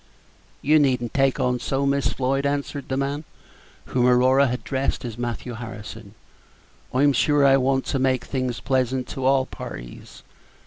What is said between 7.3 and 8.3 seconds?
I want to make